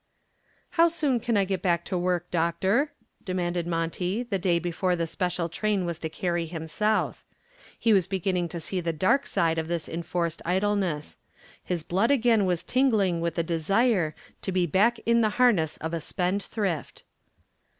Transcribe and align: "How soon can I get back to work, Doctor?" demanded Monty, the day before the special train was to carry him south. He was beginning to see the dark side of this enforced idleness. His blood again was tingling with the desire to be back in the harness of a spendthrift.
"How 0.81 0.87
soon 0.87 1.19
can 1.19 1.37
I 1.37 1.45
get 1.45 1.61
back 1.61 1.85
to 1.85 1.95
work, 1.95 2.31
Doctor?" 2.31 2.91
demanded 3.23 3.67
Monty, 3.67 4.23
the 4.23 4.39
day 4.39 4.57
before 4.57 4.95
the 4.95 5.05
special 5.05 5.47
train 5.47 5.85
was 5.85 5.99
to 5.99 6.09
carry 6.09 6.47
him 6.47 6.65
south. 6.65 7.23
He 7.77 7.93
was 7.93 8.07
beginning 8.07 8.49
to 8.49 8.59
see 8.59 8.81
the 8.81 8.93
dark 8.93 9.27
side 9.27 9.59
of 9.59 9.67
this 9.67 9.87
enforced 9.87 10.41
idleness. 10.43 11.19
His 11.63 11.83
blood 11.83 12.09
again 12.09 12.45
was 12.47 12.63
tingling 12.63 13.21
with 13.21 13.35
the 13.35 13.43
desire 13.43 14.15
to 14.41 14.51
be 14.51 14.65
back 14.65 14.97
in 15.05 15.21
the 15.21 15.29
harness 15.37 15.77
of 15.77 15.93
a 15.93 16.01
spendthrift. 16.01 17.03